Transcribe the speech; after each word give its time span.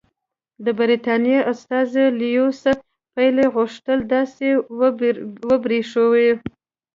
د 0.65 0.67
برټانیې 0.79 1.39
استازي 1.51 2.05
لیویس 2.19 2.61
پیلي 3.13 3.45
غوښتل 3.55 3.99
داسې 4.13 4.47
وبرېښوي. 5.49 6.31